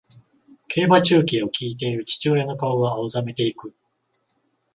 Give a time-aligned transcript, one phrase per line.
[0.67, 3.71] 競馬中継を聞いている父親の顔が青ざめていく